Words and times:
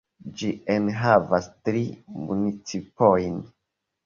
Ĝi 0.39 0.47
enhavas 0.75 1.49
tri 1.67 1.83
municipojn. 2.23 3.39